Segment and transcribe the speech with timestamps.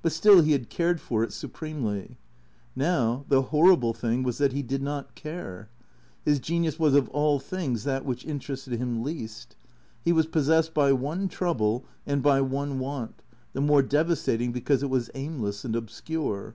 [0.00, 2.18] But still he had cared for it supremely.
[2.76, 5.68] Now, the horrible thing was that he did not care.
[6.24, 9.56] His genius was of all things that which interested him least.
[10.04, 13.22] He was possessed by one trouble and by one want,
[13.54, 16.54] the more devastating because it was aimless and obscure.